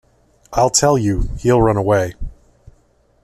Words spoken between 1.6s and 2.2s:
run away.